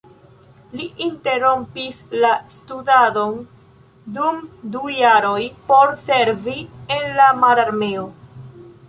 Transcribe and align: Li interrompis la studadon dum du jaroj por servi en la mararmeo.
Li 0.77 0.85
interrompis 1.07 1.99
la 2.23 2.31
studadon 2.55 3.35
dum 4.15 4.39
du 4.77 4.81
jaroj 4.95 5.39
por 5.69 5.93
servi 6.05 6.57
en 6.97 7.07
la 7.21 7.29
mararmeo. 7.45 8.09